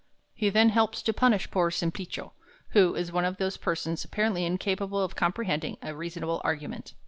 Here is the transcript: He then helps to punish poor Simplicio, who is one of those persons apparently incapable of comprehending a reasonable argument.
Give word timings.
He 0.33 0.49
then 0.49 0.69
helps 0.69 1.03
to 1.03 1.13
punish 1.13 1.51
poor 1.51 1.69
Simplicio, 1.69 2.31
who 2.69 2.95
is 2.95 3.11
one 3.11 3.23
of 3.23 3.37
those 3.37 3.55
persons 3.57 4.03
apparently 4.03 4.45
incapable 4.45 5.03
of 5.03 5.15
comprehending 5.15 5.77
a 5.83 5.93
reasonable 5.95 6.41
argument. 6.43 6.95